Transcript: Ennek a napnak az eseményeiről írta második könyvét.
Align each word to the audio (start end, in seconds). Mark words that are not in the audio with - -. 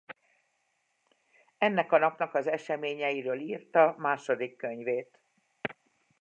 Ennek 1.57 1.91
a 1.91 1.97
napnak 1.97 2.33
az 2.35 2.47
eseményeiről 2.47 3.39
írta 3.39 3.95
második 3.97 4.55
könyvét. 4.57 5.21